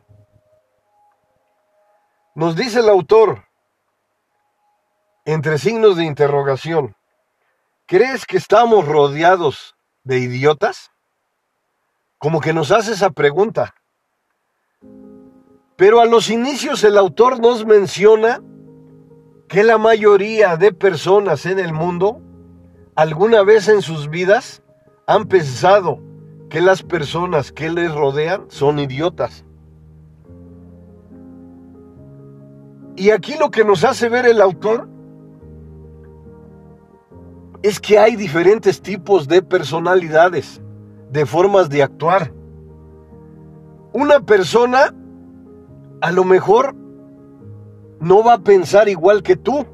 Nos 2.34 2.56
dice 2.56 2.80
el 2.80 2.88
autor, 2.88 3.47
entre 5.28 5.58
signos 5.58 5.96
de 5.96 6.04
interrogación, 6.04 6.96
¿crees 7.86 8.26
que 8.26 8.36
estamos 8.36 8.86
rodeados 8.86 9.76
de 10.04 10.18
idiotas? 10.18 10.90
como 12.18 12.40
que 12.40 12.52
nos 12.52 12.72
hace 12.72 12.92
esa 12.92 13.10
pregunta. 13.10 13.74
Pero 15.76 16.00
a 16.00 16.06
los 16.06 16.28
inicios 16.28 16.82
el 16.82 16.98
autor 16.98 17.40
nos 17.40 17.64
menciona 17.64 18.42
que 19.48 19.62
la 19.62 19.78
mayoría 19.78 20.56
de 20.56 20.72
personas 20.72 21.46
en 21.46 21.58
el 21.58 21.72
mundo 21.72 22.20
alguna 22.96 23.42
vez 23.42 23.68
en 23.68 23.80
sus 23.80 24.10
vidas 24.10 24.62
han 25.06 25.26
pensado 25.26 26.00
que 26.50 26.60
las 26.60 26.82
personas 26.82 27.52
que 27.52 27.70
les 27.70 27.94
rodean 27.94 28.46
son 28.48 28.80
idiotas. 28.80 29.44
Y 32.96 33.10
aquí 33.10 33.36
lo 33.38 33.50
que 33.52 33.64
nos 33.64 33.84
hace 33.84 34.08
ver 34.08 34.26
el 34.26 34.42
autor 34.42 34.88
es 37.62 37.80
que 37.80 37.98
hay 37.98 38.16
diferentes 38.16 38.80
tipos 38.80 39.28
de 39.28 39.42
personalidades 39.42 40.60
de 41.10 41.26
formas 41.26 41.68
de 41.68 41.82
actuar. 41.82 42.32
Una 43.92 44.20
persona 44.20 44.94
a 46.00 46.12
lo 46.12 46.24
mejor 46.24 46.74
no 48.00 48.22
va 48.22 48.34
a 48.34 48.38
pensar 48.38 48.88
igual 48.88 49.22
que 49.22 49.36
tú, 49.36 49.66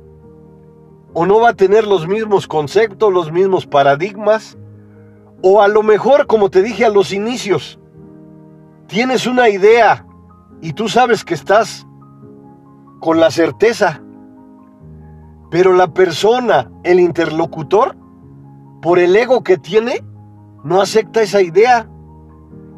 o 1.12 1.26
no 1.26 1.40
va 1.40 1.50
a 1.50 1.54
tener 1.54 1.86
los 1.86 2.08
mismos 2.08 2.46
conceptos, 2.46 3.12
los 3.12 3.30
mismos 3.30 3.66
paradigmas, 3.66 4.58
o 5.42 5.62
a 5.62 5.68
lo 5.68 5.82
mejor, 5.82 6.26
como 6.26 6.50
te 6.50 6.62
dije 6.62 6.84
a 6.84 6.90
los 6.90 7.12
inicios, 7.12 7.78
tienes 8.86 9.26
una 9.26 9.48
idea 9.48 10.06
y 10.60 10.72
tú 10.72 10.88
sabes 10.88 11.24
que 11.24 11.34
estás 11.34 11.86
con 13.00 13.20
la 13.20 13.30
certeza, 13.30 14.02
pero 15.50 15.72
la 15.72 15.92
persona, 15.92 16.70
el 16.82 17.00
interlocutor, 17.00 17.96
por 18.82 18.98
el 18.98 19.14
ego 19.16 19.42
que 19.42 19.56
tiene, 19.56 20.04
no 20.64 20.80
acepta 20.80 21.22
esa 21.22 21.42
idea. 21.42 21.88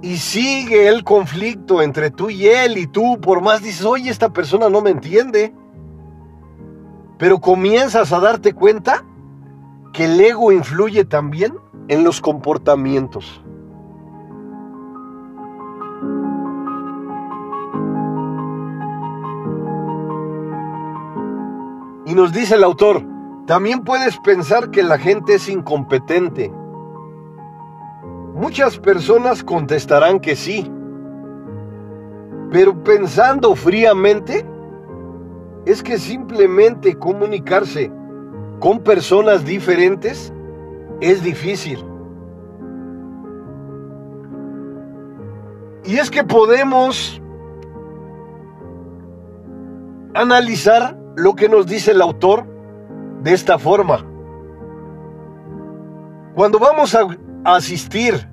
Y 0.02 0.18
sigue 0.18 0.88
el 0.88 1.02
conflicto 1.04 1.82
entre 1.82 2.10
tú 2.10 2.30
y 2.30 2.46
él 2.46 2.78
y 2.78 2.86
tú, 2.86 3.18
por 3.20 3.40
más 3.40 3.62
dices, 3.62 3.84
oye, 3.84 4.10
esta 4.10 4.32
persona 4.32 4.68
no 4.68 4.82
me 4.82 4.90
entiende. 4.90 5.54
Pero 7.18 7.40
comienzas 7.40 8.12
a 8.12 8.20
darte 8.20 8.52
cuenta 8.52 9.04
que 9.92 10.04
el 10.04 10.20
ego 10.20 10.52
influye 10.52 11.04
también 11.04 11.54
en 11.88 12.04
los 12.04 12.20
comportamientos. 12.20 13.42
Nos 22.16 22.32
dice 22.32 22.56
el 22.56 22.64
autor, 22.64 23.04
también 23.46 23.84
puedes 23.84 24.18
pensar 24.18 24.70
que 24.70 24.82
la 24.82 24.98
gente 24.98 25.34
es 25.34 25.48
incompetente. 25.48 26.50
Muchas 28.34 28.78
personas 28.78 29.44
contestarán 29.44 30.18
que 30.18 30.34
sí, 30.34 30.70
pero 32.50 32.82
pensando 32.82 33.54
fríamente, 33.54 34.44
es 35.66 35.82
que 35.82 35.98
simplemente 35.98 36.96
comunicarse 36.96 37.92
con 38.60 38.80
personas 38.80 39.44
diferentes 39.44 40.32
es 41.00 41.22
difícil. 41.22 41.84
Y 45.84 45.98
es 45.98 46.10
que 46.10 46.24
podemos 46.24 47.20
analizar 50.14 51.05
lo 51.16 51.34
que 51.34 51.48
nos 51.48 51.66
dice 51.66 51.92
el 51.92 52.02
autor 52.02 52.46
de 53.22 53.32
esta 53.32 53.58
forma. 53.58 54.04
Cuando 56.34 56.58
vamos 56.58 56.94
a 56.94 57.08
asistir 57.44 58.28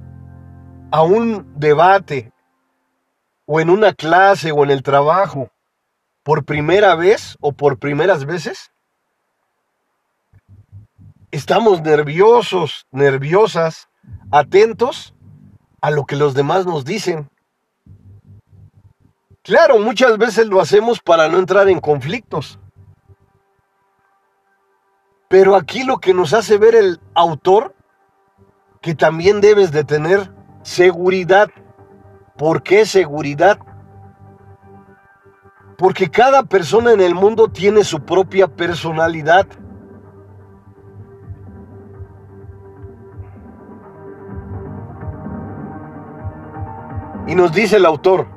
a 0.92 1.02
un 1.02 1.54
debate 1.56 2.34
o 3.46 3.62
en 3.62 3.70
una 3.70 3.94
clase 3.94 4.52
o 4.52 4.66
en 4.66 4.70
el 4.70 4.84
trabajo 4.84 5.50
por 6.24 6.44
primera 6.44 6.96
vez 6.96 7.38
o 7.40 7.54
por 7.54 7.80
primeras 7.80 8.26
veces, 8.26 8.74
estamos 11.32 11.82
nerviosos, 11.82 12.86
nerviosas, 12.92 13.88
atentos 14.30 15.16
a 15.80 15.90
lo 15.90 16.06
que 16.06 16.18
los 16.18 16.34
demás 16.34 16.66
nos 16.66 16.84
dicen. 16.84 17.30
Claro, 19.42 19.80
muchas 19.80 20.18
veces 20.18 20.48
lo 20.48 20.60
hacemos 20.60 21.00
para 21.00 21.30
no 21.30 21.40
entrar 21.40 21.70
en 21.70 21.80
conflictos. 21.80 22.60
Pero 25.34 25.56
aquí 25.56 25.84
lo 25.84 25.98
que 25.98 26.14
nos 26.14 26.32
hace 26.36 26.60
ver 26.60 26.76
el 26.76 27.00
autor, 27.16 27.74
que 28.82 28.94
también 28.94 29.42
debes 29.42 29.72
de 29.72 29.84
tener 29.84 30.32
seguridad. 30.62 31.50
¿Por 32.38 32.62
qué 32.62 32.86
seguridad? 32.86 33.58
Porque 35.76 36.12
cada 36.12 36.44
persona 36.44 36.92
en 36.92 37.02
el 37.02 37.16
mundo 37.16 37.48
tiene 37.48 37.84
su 37.84 38.06
propia 38.06 38.48
personalidad. 38.48 39.48
Y 47.26 47.34
nos 47.34 47.52
dice 47.54 47.78
el 47.78 47.88
autor, 47.88 48.28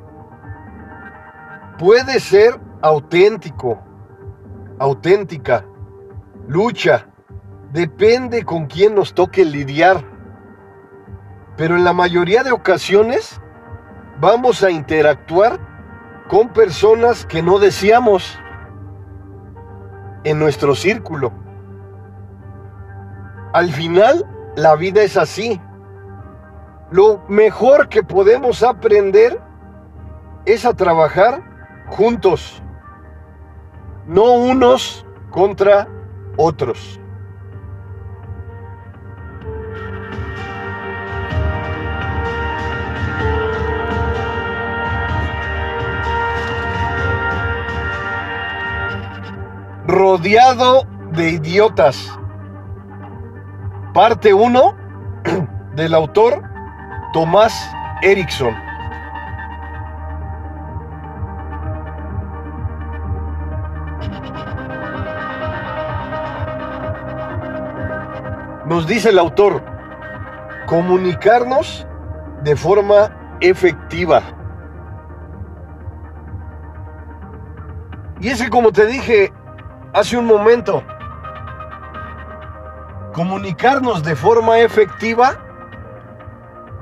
puede 1.77 2.19
ser 2.19 2.59
auténtico, 2.81 3.83
auténtica, 4.79 5.63
lucha, 6.47 7.07
depende 7.71 8.43
con 8.45 8.67
quién 8.67 8.95
nos 8.95 9.13
toque 9.13 9.45
lidiar. 9.45 10.03
Pero 11.57 11.75
en 11.75 11.83
la 11.83 11.93
mayoría 11.93 12.43
de 12.43 12.51
ocasiones 12.51 13.41
vamos 14.19 14.63
a 14.63 14.71
interactuar 14.71 15.59
con 16.29 16.49
personas 16.49 17.25
que 17.25 17.41
no 17.41 17.59
deseamos 17.59 18.37
en 20.23 20.39
nuestro 20.39 20.75
círculo. 20.75 21.31
Al 23.53 23.71
final, 23.71 24.25
la 24.55 24.75
vida 24.75 25.01
es 25.01 25.17
así. 25.17 25.61
Lo 26.91 27.23
mejor 27.27 27.89
que 27.89 28.03
podemos 28.03 28.63
aprender 28.63 29.41
es 30.45 30.65
a 30.65 30.73
trabajar 30.73 31.43
juntos, 31.87 32.61
no 34.05 34.33
unos 34.33 35.05
contra 35.29 35.87
otros. 36.37 36.99
Rodeado 49.87 50.83
de 51.13 51.31
idiotas. 51.31 52.11
Parte 53.93 54.33
1 54.33 54.75
del 55.75 55.93
autor 55.95 56.43
Tomás 57.13 57.53
Erickson. 58.01 58.66
Nos 68.67 68.85
dice 68.85 69.09
el 69.09 69.19
autor, 69.19 69.63
comunicarnos 70.65 71.87
de 72.43 72.55
forma 72.55 73.37
efectiva. 73.39 74.21
Y 78.19 78.27
ese, 78.27 78.49
como 78.49 78.73
te 78.73 78.85
dije 78.85 79.31
hace 79.93 80.17
un 80.17 80.25
momento, 80.25 80.83
comunicarnos 83.13 84.03
de 84.03 84.15
forma 84.15 84.59
efectiva 84.59 85.37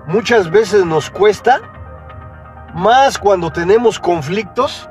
muchas 0.07 0.49
veces 0.49 0.85
nos 0.85 1.11
cuesta, 1.11 1.61
más 2.73 3.19
cuando 3.19 3.51
tenemos 3.51 3.99
conflictos 3.99 4.89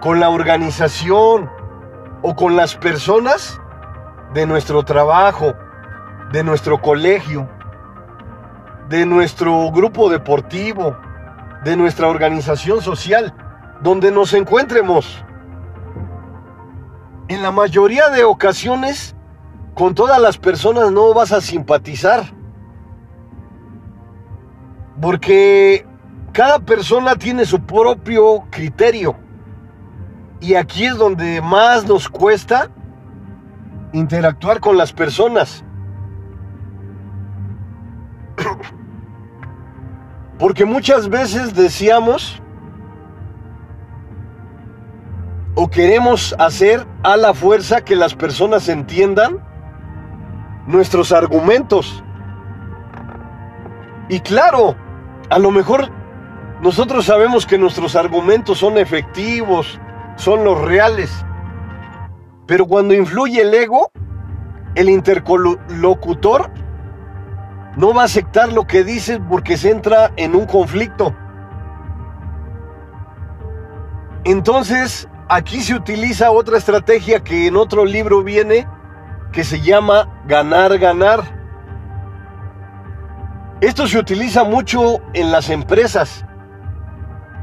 con 0.00 0.18
la 0.18 0.30
organización 0.30 1.48
o 2.22 2.34
con 2.34 2.56
las 2.56 2.74
personas 2.74 3.60
de 4.34 4.46
nuestro 4.46 4.82
trabajo, 4.82 5.54
de 6.32 6.42
nuestro 6.42 6.80
colegio, 6.80 7.48
de 8.88 9.06
nuestro 9.06 9.70
grupo 9.70 10.10
deportivo, 10.10 10.96
de 11.64 11.76
nuestra 11.76 12.08
organización 12.08 12.80
social, 12.80 13.34
donde 13.82 14.10
nos 14.10 14.32
encuentremos. 14.34 15.24
En 17.28 17.42
la 17.42 17.50
mayoría 17.50 18.08
de 18.08 18.24
ocasiones, 18.24 19.14
con 19.74 19.94
todas 19.94 20.20
las 20.20 20.38
personas 20.38 20.90
no 20.90 21.14
vas 21.14 21.32
a 21.32 21.40
simpatizar 21.40 22.24
porque 25.02 25.84
cada 26.32 26.60
persona 26.60 27.16
tiene 27.16 27.44
su 27.44 27.60
propio 27.60 28.44
criterio. 28.50 29.16
Y 30.40 30.54
aquí 30.54 30.86
es 30.86 30.96
donde 30.96 31.42
más 31.42 31.86
nos 31.86 32.08
cuesta 32.08 32.70
interactuar 33.92 34.60
con 34.60 34.76
las 34.76 34.92
personas. 34.92 35.64
Porque 40.42 40.64
muchas 40.64 41.08
veces 41.08 41.54
deseamos 41.54 42.42
o 45.54 45.70
queremos 45.70 46.34
hacer 46.36 46.84
a 47.04 47.16
la 47.16 47.32
fuerza 47.32 47.84
que 47.84 47.94
las 47.94 48.16
personas 48.16 48.68
entiendan 48.68 49.38
nuestros 50.66 51.12
argumentos. 51.12 52.02
Y 54.08 54.18
claro, 54.18 54.74
a 55.30 55.38
lo 55.38 55.52
mejor 55.52 55.88
nosotros 56.60 57.04
sabemos 57.04 57.46
que 57.46 57.56
nuestros 57.56 57.94
argumentos 57.94 58.58
son 58.58 58.78
efectivos, 58.78 59.78
son 60.16 60.42
los 60.42 60.60
reales, 60.60 61.24
pero 62.48 62.66
cuando 62.66 62.94
influye 62.94 63.42
el 63.42 63.54
ego, 63.54 63.92
el 64.74 64.88
interlocutor 64.88 66.50
no 67.76 67.94
va 67.94 68.02
a 68.02 68.04
aceptar 68.04 68.52
lo 68.52 68.66
que 68.66 68.84
dices 68.84 69.18
porque 69.28 69.56
se 69.56 69.70
entra 69.70 70.12
en 70.16 70.34
un 70.34 70.46
conflicto. 70.46 71.14
Entonces, 74.24 75.08
aquí 75.28 75.62
se 75.62 75.74
utiliza 75.74 76.30
otra 76.30 76.58
estrategia 76.58 77.20
que 77.20 77.46
en 77.46 77.56
otro 77.56 77.84
libro 77.84 78.22
viene, 78.22 78.68
que 79.32 79.42
se 79.42 79.60
llama 79.60 80.22
ganar, 80.26 80.78
ganar. 80.78 81.22
Esto 83.60 83.86
se 83.86 83.98
utiliza 83.98 84.44
mucho 84.44 85.00
en 85.14 85.32
las 85.32 85.48
empresas, 85.48 86.24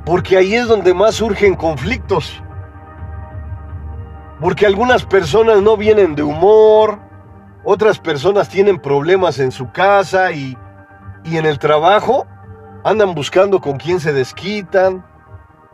porque 0.05 0.37
ahí 0.37 0.53
es 0.53 0.67
donde 0.67 0.93
más 0.93 1.15
surgen 1.15 1.55
conflictos. 1.55 2.41
Porque 4.39 4.65
algunas 4.65 5.03
personas 5.05 5.61
no 5.61 5.75
vienen 5.75 6.15
de 6.15 6.23
humor, 6.23 6.99
otras 7.63 7.99
personas 7.99 8.49
tienen 8.49 8.79
problemas 8.79 9.39
en 9.39 9.51
su 9.51 9.71
casa 9.71 10.31
y, 10.31 10.57
y 11.23 11.37
en 11.37 11.45
el 11.45 11.59
trabajo 11.59 12.27
andan 12.83 13.13
buscando 13.13 13.59
con 13.59 13.77
quién 13.77 13.99
se 13.99 14.13
desquitan. 14.13 15.05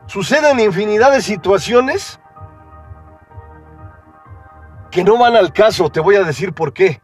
Suceden 0.08 0.60
infinidad 0.60 1.12
de 1.12 1.22
situaciones 1.22 2.20
que 4.92 5.04
no 5.04 5.18
van 5.18 5.36
al 5.36 5.52
caso, 5.52 5.90
te 5.90 6.00
voy 6.00 6.16
a 6.16 6.24
decir 6.24 6.54
por 6.54 6.74
qué. 6.74 7.02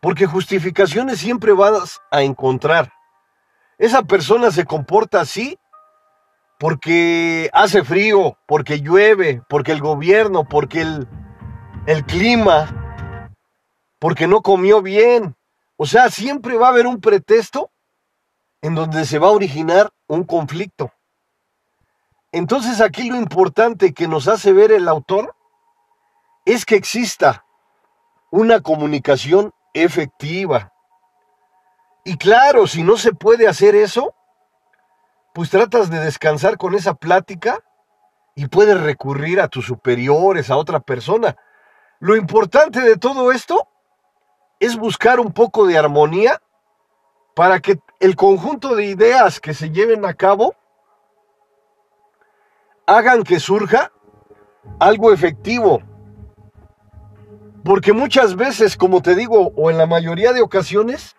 Porque 0.00 0.26
justificaciones 0.26 1.18
siempre 1.18 1.52
vas 1.52 2.00
a 2.10 2.22
encontrar. 2.22 2.92
Esa 3.78 4.02
persona 4.02 4.50
se 4.50 4.64
comporta 4.64 5.20
así 5.20 5.58
porque 6.58 7.50
hace 7.52 7.84
frío, 7.84 8.36
porque 8.46 8.80
llueve, 8.80 9.42
porque 9.48 9.72
el 9.72 9.80
gobierno, 9.80 10.44
porque 10.44 10.82
el, 10.82 11.08
el 11.86 12.04
clima, 12.04 12.87
porque 13.98 14.26
no 14.26 14.42
comió 14.42 14.82
bien. 14.82 15.36
O 15.76 15.86
sea, 15.86 16.10
siempre 16.10 16.56
va 16.56 16.66
a 16.66 16.70
haber 16.70 16.86
un 16.86 17.00
pretexto 17.00 17.70
en 18.62 18.74
donde 18.74 19.04
se 19.04 19.18
va 19.18 19.28
a 19.28 19.32
originar 19.32 19.90
un 20.06 20.24
conflicto. 20.24 20.92
Entonces 22.32 22.80
aquí 22.80 23.08
lo 23.08 23.16
importante 23.16 23.94
que 23.94 24.08
nos 24.08 24.28
hace 24.28 24.52
ver 24.52 24.72
el 24.72 24.88
autor 24.88 25.34
es 26.44 26.64
que 26.64 26.76
exista 26.76 27.44
una 28.30 28.60
comunicación 28.60 29.52
efectiva. 29.72 30.72
Y 32.04 32.16
claro, 32.16 32.66
si 32.66 32.82
no 32.82 32.96
se 32.96 33.12
puede 33.12 33.48
hacer 33.48 33.74
eso, 33.74 34.14
pues 35.32 35.50
tratas 35.50 35.90
de 35.90 36.00
descansar 36.00 36.56
con 36.58 36.74
esa 36.74 36.94
plática 36.94 37.62
y 38.34 38.46
puedes 38.48 38.80
recurrir 38.80 39.40
a 39.40 39.48
tus 39.48 39.66
superiores, 39.66 40.50
a 40.50 40.56
otra 40.56 40.80
persona. 40.80 41.36
Lo 42.00 42.16
importante 42.16 42.80
de 42.80 42.96
todo 42.96 43.32
esto 43.32 43.67
es 44.60 44.76
buscar 44.76 45.20
un 45.20 45.32
poco 45.32 45.66
de 45.66 45.78
armonía 45.78 46.40
para 47.34 47.60
que 47.60 47.78
el 48.00 48.16
conjunto 48.16 48.74
de 48.74 48.86
ideas 48.86 49.40
que 49.40 49.54
se 49.54 49.70
lleven 49.70 50.04
a 50.04 50.14
cabo 50.14 50.54
hagan 52.86 53.22
que 53.22 53.38
surja 53.38 53.92
algo 54.78 55.12
efectivo. 55.12 55.80
Porque 57.64 57.92
muchas 57.92 58.34
veces, 58.34 58.76
como 58.76 59.02
te 59.02 59.14
digo, 59.14 59.52
o 59.56 59.70
en 59.70 59.78
la 59.78 59.86
mayoría 59.86 60.32
de 60.32 60.40
ocasiones, 60.40 61.16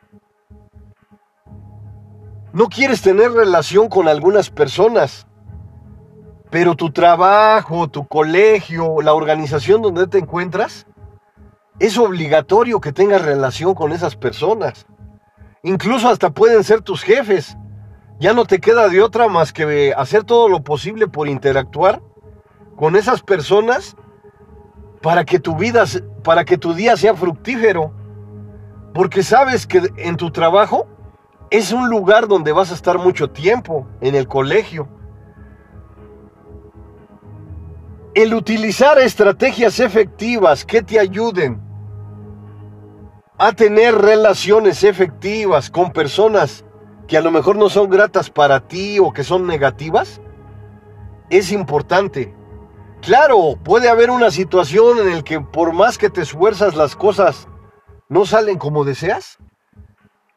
no 2.51 2.67
quieres 2.67 3.01
tener 3.01 3.31
relación 3.31 3.87
con 3.87 4.07
algunas 4.07 4.49
personas, 4.49 5.27
pero 6.49 6.75
tu 6.75 6.91
trabajo, 6.91 7.87
tu 7.87 8.07
colegio, 8.07 9.01
la 9.01 9.13
organización 9.13 9.81
donde 9.81 10.07
te 10.07 10.17
encuentras, 10.17 10.87
es 11.79 11.97
obligatorio 11.97 12.81
que 12.81 12.91
tengas 12.91 13.23
relación 13.23 13.73
con 13.73 13.91
esas 13.91 14.15
personas. 14.15 14.85
Incluso 15.63 16.09
hasta 16.09 16.29
pueden 16.29 16.63
ser 16.63 16.81
tus 16.81 17.03
jefes. 17.03 17.57
Ya 18.19 18.33
no 18.33 18.45
te 18.45 18.59
queda 18.59 18.89
de 18.89 19.01
otra 19.01 19.29
más 19.29 19.53
que 19.53 19.93
hacer 19.95 20.25
todo 20.25 20.49
lo 20.49 20.61
posible 20.61 21.07
por 21.07 21.29
interactuar 21.29 22.01
con 22.75 22.97
esas 22.97 23.21
personas 23.21 23.95
para 25.01 25.23
que 25.23 25.39
tu 25.39 25.55
vida, 25.55 25.85
para 26.23 26.43
que 26.43 26.57
tu 26.57 26.73
día 26.73 26.97
sea 26.97 27.15
fructífero. 27.15 27.93
Porque 28.93 29.23
sabes 29.23 29.65
que 29.65 29.81
en 29.97 30.17
tu 30.17 30.31
trabajo 30.31 30.87
es 31.49 31.71
un 31.71 31.89
lugar 31.89 32.27
donde 32.27 32.51
vas 32.51 32.71
a 32.71 32.75
estar 32.75 32.97
mucho 32.97 33.29
tiempo, 33.29 33.87
en 34.01 34.15
el 34.15 34.27
colegio. 34.27 34.89
El 38.13 38.33
utilizar 38.33 38.99
estrategias 38.99 39.79
efectivas 39.79 40.65
que 40.65 40.81
te 40.81 40.99
ayuden 40.99 41.68
a 43.39 43.53
tener 43.53 43.95
relaciones 43.95 44.83
efectivas 44.83 45.69
con 45.69 45.91
personas 45.91 46.65
que 47.07 47.17
a 47.17 47.21
lo 47.21 47.31
mejor 47.31 47.55
no 47.55 47.69
son 47.69 47.89
gratas 47.89 48.29
para 48.29 48.67
ti 48.67 48.99
o 48.99 49.11
que 49.11 49.23
son 49.23 49.47
negativas, 49.47 50.21
es 51.29 51.51
importante. 51.51 52.35
Claro, 53.01 53.57
puede 53.63 53.89
haber 53.89 54.11
una 54.11 54.29
situación 54.29 54.99
en 54.99 55.15
la 55.15 55.21
que 55.23 55.39
por 55.39 55.73
más 55.73 55.97
que 55.97 56.09
te 56.09 56.21
esfuerzas 56.21 56.75
las 56.75 56.95
cosas 56.95 57.47
no 58.09 58.25
salen 58.25 58.57
como 58.57 58.83
deseas 58.83 59.39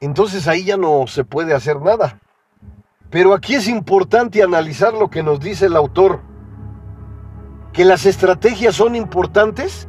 entonces 0.02 0.48
ahí 0.48 0.64
ya 0.64 0.76
no 0.76 1.06
se 1.06 1.22
puede 1.22 1.54
hacer 1.54 1.80
nada. 1.80 2.18
Pero 3.08 3.34
aquí 3.34 3.54
es 3.54 3.68
importante 3.68 4.42
analizar 4.42 4.92
lo 4.92 5.08
que 5.08 5.22
nos 5.22 5.38
dice 5.38 5.66
el 5.66 5.76
autor, 5.76 6.20
que 7.72 7.84
las 7.84 8.04
estrategias 8.04 8.74
son 8.74 8.96
importantes 8.96 9.86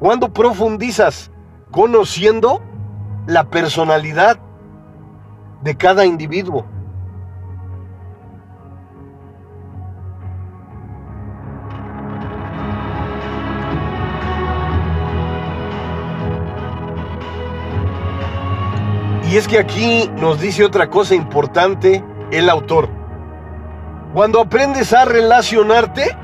cuando 0.00 0.32
profundizas 0.32 1.30
conociendo 1.72 2.62
la 3.26 3.44
personalidad 3.44 4.38
de 5.62 5.74
cada 5.76 6.04
individuo. 6.04 6.66
Y 19.30 19.36
es 19.36 19.48
que 19.48 19.58
aquí 19.58 20.10
nos 20.18 20.38
dice 20.40 20.62
otra 20.62 20.90
cosa 20.90 21.14
importante 21.14 22.04
el 22.30 22.50
autor. 22.50 22.90
Cuando 24.12 24.42
aprendes 24.42 24.92
a 24.92 25.06
relacionarte, 25.06 26.14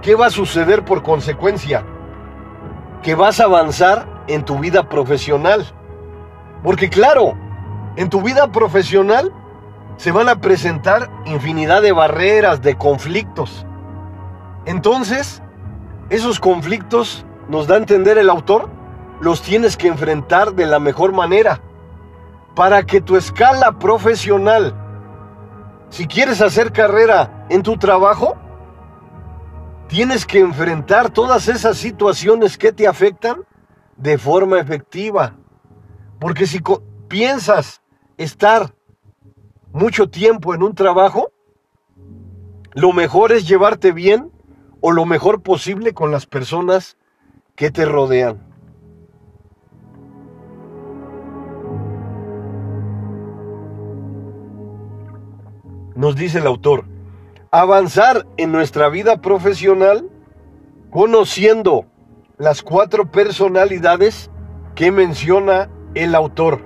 ¿qué 0.00 0.14
va 0.14 0.26
a 0.26 0.30
suceder 0.30 0.86
por 0.86 1.02
consecuencia? 1.02 1.84
Que 3.02 3.14
vas 3.14 3.40
a 3.40 3.44
avanzar 3.44 4.13
en 4.26 4.44
tu 4.44 4.58
vida 4.58 4.88
profesional. 4.88 5.64
Porque 6.62 6.88
claro, 6.88 7.34
en 7.96 8.08
tu 8.08 8.22
vida 8.22 8.50
profesional 8.50 9.32
se 9.96 10.12
van 10.12 10.28
a 10.28 10.40
presentar 10.40 11.10
infinidad 11.26 11.82
de 11.82 11.92
barreras, 11.92 12.62
de 12.62 12.76
conflictos. 12.76 13.66
Entonces, 14.66 15.42
esos 16.10 16.40
conflictos, 16.40 17.24
nos 17.48 17.66
da 17.66 17.74
a 17.74 17.78
entender 17.78 18.18
el 18.18 18.30
autor, 18.30 18.70
los 19.20 19.42
tienes 19.42 19.76
que 19.76 19.88
enfrentar 19.88 20.54
de 20.54 20.66
la 20.66 20.78
mejor 20.78 21.12
manera 21.12 21.60
para 22.54 22.84
que 22.84 23.00
tu 23.00 23.16
escala 23.16 23.78
profesional, 23.78 24.74
si 25.88 26.06
quieres 26.06 26.40
hacer 26.40 26.72
carrera 26.72 27.46
en 27.48 27.62
tu 27.62 27.76
trabajo, 27.76 28.36
tienes 29.88 30.24
que 30.24 30.40
enfrentar 30.40 31.10
todas 31.10 31.48
esas 31.48 31.76
situaciones 31.76 32.56
que 32.56 32.72
te 32.72 32.86
afectan 32.86 33.44
de 33.96 34.18
forma 34.18 34.60
efectiva. 34.60 35.36
Porque 36.18 36.46
si 36.46 36.60
piensas 37.08 37.82
estar 38.16 38.74
mucho 39.72 40.08
tiempo 40.08 40.54
en 40.54 40.62
un 40.62 40.74
trabajo, 40.74 41.32
lo 42.72 42.92
mejor 42.92 43.32
es 43.32 43.46
llevarte 43.46 43.92
bien 43.92 44.30
o 44.80 44.92
lo 44.92 45.06
mejor 45.06 45.42
posible 45.42 45.94
con 45.94 46.10
las 46.10 46.26
personas 46.26 46.96
que 47.54 47.70
te 47.70 47.84
rodean. 47.84 48.54
nos 55.94 56.16
dice 56.16 56.38
el 56.38 56.46
autor, 56.46 56.84
avanzar 57.50 58.26
en 58.36 58.52
nuestra 58.52 58.88
vida 58.88 59.20
profesional 59.20 60.10
conociendo 60.90 61.86
las 62.38 62.62
cuatro 62.62 63.10
personalidades 63.10 64.30
que 64.74 64.90
menciona 64.90 65.70
el 65.94 66.14
autor. 66.14 66.60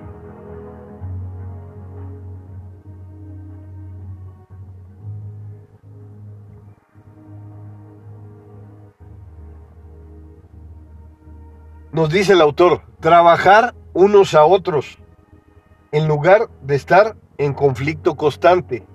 Nos 11.91 12.09
dice 12.09 12.33
el 12.33 12.41
autor, 12.41 12.81
trabajar 12.99 13.75
unos 13.93 14.33
a 14.33 14.45
otros 14.45 14.97
en 15.91 16.07
lugar 16.07 16.49
de 16.61 16.75
estar 16.75 17.15
en 17.37 17.53
conflicto 17.53 18.15
constante. 18.15 18.85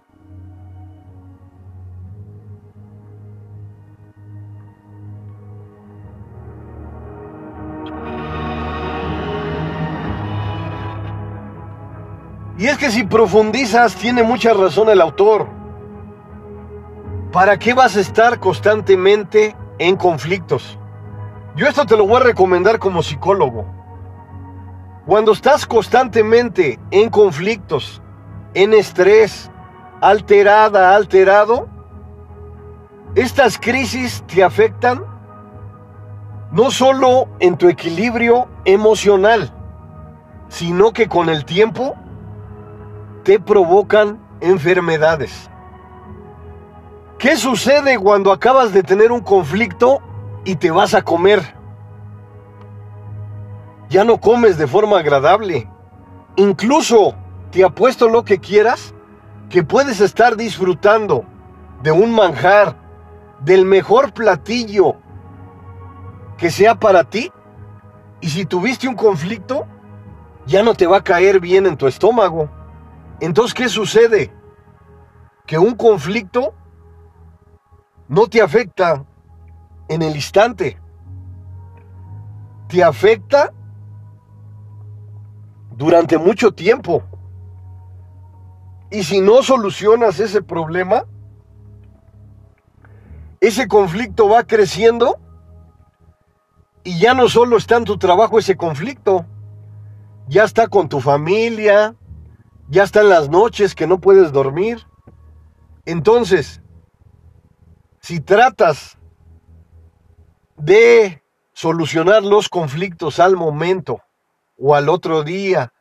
Y 12.65 12.69
es 12.69 12.79
que 12.79 12.91
si 12.91 13.05
profundizas, 13.05 13.95
tiene 13.95 14.23
mucha 14.23 14.55
razón 14.55 14.89
el 14.89 15.03
autor. 15.03 15.47
¿Para 17.31 17.59
qué 17.59 17.75
vas 17.75 17.95
a 17.95 18.01
estar 18.01 18.41
constantemente 18.41 19.55
en 19.79 19.97
conflictos? 19.97 20.79
Yo 21.57 21.67
esto 21.67 21.85
te 21.85 21.95
lo 21.95 22.07
voy 22.07 22.23
a 22.23 22.25
recomendar 22.25 22.79
como 22.79 23.03
psicólogo. 23.03 23.67
Cuando 25.05 25.33
estás 25.33 25.67
constantemente 25.67 26.81
en 26.91 27.11
conflictos, 27.11 28.01
en 28.55 28.73
estrés, 28.73 29.51
alterada, 30.01 30.97
alterado, 30.97 31.69
estas 33.15 33.59
crisis 33.59 34.25
te 34.27 34.43
afectan 34.43 35.05
no 36.51 36.71
solo 36.71 37.29
en 37.41 37.59
tu 37.59 37.69
equilibrio 37.69 38.49
emocional, 38.65 39.53
sino 40.49 40.95
que 40.95 41.09
con 41.09 41.29
el 41.29 41.45
tiempo 41.45 41.95
te 43.25 43.41
provocan 43.41 44.21
enfermedades. 44.41 45.51
¿Qué 47.19 47.37
sucede 47.37 47.99
cuando 47.99 48.31
acabas 48.31 48.73
de 48.75 48.83
tener 48.83 49.11
un 49.11 49.21
conflicto 49.21 50.01
y 50.45 50.57
te 50.57 50.71
vas 50.71 50.95
a 50.95 51.03
comer? 51.03 51.43
Ya 53.89 54.05
no 54.05 54.19
comes 54.19 54.59
de 54.59 54.67
forma 54.67 54.99
agradable. 54.99 55.69
Incluso 56.37 57.15
te 57.51 57.65
apuesto 57.65 58.09
lo 58.09 58.25
que 58.25 58.39
quieras, 58.39 58.95
que 59.49 59.63
puedes 59.63 60.01
estar 60.01 60.37
disfrutando 60.37 61.25
de 61.83 61.93
un 61.93 62.15
manjar, 62.15 62.77
del 63.41 63.65
mejor 63.65 64.13
platillo 64.13 64.97
que 66.37 66.51
sea 66.51 66.75
para 66.75 67.05
ti. 67.05 67.33
Y 68.21 68.29
si 68.29 68.45
tuviste 68.45 68.87
un 68.87 68.97
conflicto, 68.97 69.67
ya 70.47 70.63
no 70.63 70.75
te 70.75 70.87
va 70.87 70.99
a 70.99 71.05
caer 71.05 71.41
bien 71.41 71.65
en 71.65 71.77
tu 71.77 71.87
estómago. 71.87 72.51
Entonces, 73.21 73.55
¿qué 73.55 73.69
sucede? 73.69 74.33
Que 75.47 75.59
un 75.59 75.75
conflicto 75.75 76.55
no 78.09 78.27
te 78.27 78.43
afecta 78.43 79.05
en 79.89 80.03
el 80.03 80.15
instante. 80.15 80.79
Te 82.69 82.83
afecta 82.83 83.53
durante 85.77 86.19
mucho 86.19 86.53
tiempo. 86.53 87.03
Y 88.91 89.05
si 89.05 89.21
no 89.21 89.43
solucionas 89.43 90.21
ese 90.21 90.43
problema, 90.43 91.05
ese 93.41 93.69
conflicto 93.69 94.29
va 94.29 94.45
creciendo 94.45 95.19
y 96.85 96.99
ya 96.99 97.15
no 97.15 97.29
solo 97.29 97.57
está 97.57 97.77
en 97.77 97.85
tu 97.85 97.99
trabajo 97.99 98.39
ese 98.39 98.57
conflicto, 98.57 99.27
ya 100.29 100.45
está 100.45 100.69
con 100.69 100.89
tu 100.89 101.01
familia, 101.01 101.97
ya 102.69 102.83
está 102.83 103.01
en 103.01 103.09
las 103.09 103.29
noches 103.29 103.75
que 103.75 103.87
no 103.87 104.01
puedes 104.01 104.33
dormir. 104.33 104.87
Entonces, 105.85 106.63
si 108.01 108.21
tratas 108.21 108.99
de 110.57 111.23
solucionar 111.53 112.23
los 112.23 112.49
conflictos 112.49 113.21
al 113.21 113.37
momento 113.37 114.01
o 114.59 114.75
al 114.75 114.89
otro 114.89 115.23
día, 115.23 115.73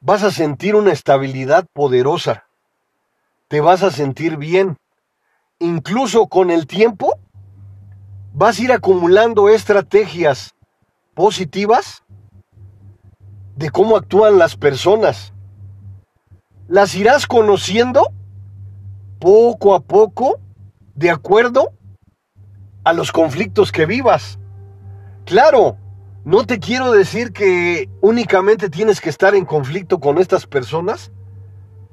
vas 0.00 0.22
a 0.22 0.30
sentir 0.30 0.74
una 0.74 0.92
estabilidad 0.92 1.66
poderosa, 1.72 2.46
te 3.48 3.60
vas 3.60 3.82
a 3.82 3.90
sentir 3.90 4.36
bien. 4.36 4.78
Incluso 5.58 6.26
con 6.26 6.50
el 6.50 6.66
tiempo, 6.66 7.18
vas 8.32 8.58
a 8.58 8.62
ir 8.62 8.72
acumulando 8.72 9.48
estrategias 9.48 10.54
positivas 11.14 12.02
de 13.60 13.68
cómo 13.68 13.98
actúan 13.98 14.38
las 14.38 14.56
personas. 14.56 15.34
Las 16.66 16.94
irás 16.94 17.26
conociendo 17.26 18.10
poco 19.18 19.74
a 19.74 19.80
poco 19.80 20.40
de 20.94 21.10
acuerdo 21.10 21.70
a 22.84 22.94
los 22.94 23.12
conflictos 23.12 23.70
que 23.70 23.84
vivas. 23.84 24.38
Claro, 25.26 25.76
no 26.24 26.46
te 26.46 26.58
quiero 26.58 26.90
decir 26.92 27.34
que 27.34 27.90
únicamente 28.00 28.70
tienes 28.70 28.98
que 28.98 29.10
estar 29.10 29.34
en 29.34 29.44
conflicto 29.44 30.00
con 30.00 30.16
estas 30.16 30.46
personas 30.46 31.12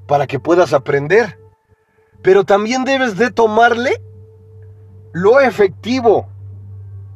para 0.08 0.26
que 0.26 0.40
puedas 0.40 0.72
aprender, 0.72 1.38
pero 2.22 2.46
también 2.46 2.86
debes 2.86 3.18
de 3.18 3.30
tomarle 3.30 4.02
lo 5.12 5.42
efectivo, 5.42 6.30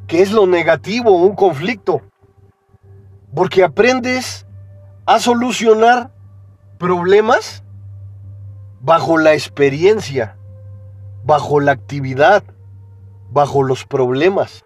que 0.08 0.22
es 0.22 0.34
lo 0.34 0.46
negativo, 0.46 1.24
un 1.24 1.36
conflicto, 1.38 2.02
porque 3.34 3.64
aprendes 3.64 4.46
a 5.06 5.20
solucionar 5.20 6.12
problemas 6.78 7.64
bajo 8.82 9.18
la 9.18 9.34
experiencia, 9.34 10.38
bajo 11.24 11.60
la 11.60 11.72
actividad, 11.72 12.44
bajo 13.32 13.64
los 13.64 13.86
problemas. 13.86 14.64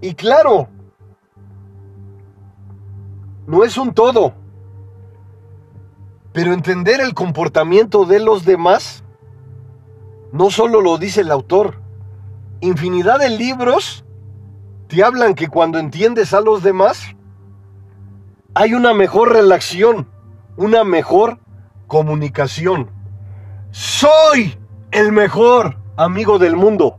Y 0.00 0.14
claro, 0.14 0.68
no 3.46 3.64
es 3.64 3.76
un 3.78 3.94
todo, 3.94 4.34
pero 6.32 6.52
entender 6.52 7.00
el 7.00 7.14
comportamiento 7.14 8.04
de 8.04 8.20
los 8.20 8.44
demás 8.44 9.02
no 10.32 10.50
solo 10.50 10.80
lo 10.80 10.98
dice 10.98 11.20
el 11.22 11.30
autor, 11.30 11.80
infinidad 12.60 13.18
de 13.18 13.30
libros 13.30 14.03
te 14.88 15.02
hablan 15.02 15.34
que 15.34 15.48
cuando 15.48 15.78
entiendes 15.78 16.34
a 16.34 16.40
los 16.40 16.62
demás, 16.62 17.14
hay 18.54 18.74
una 18.74 18.94
mejor 18.94 19.32
relación, 19.32 20.08
una 20.56 20.84
mejor 20.84 21.38
comunicación. 21.86 22.90
Soy 23.70 24.56
el 24.92 25.12
mejor 25.12 25.78
amigo 25.96 26.38
del 26.38 26.56
mundo, 26.56 26.98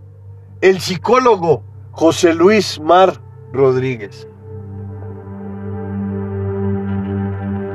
el 0.62 0.82
psicólogo 0.82 1.64
José 1.92 2.34
Luis 2.34 2.80
Mar 2.80 3.22
Rodríguez. 3.54 4.28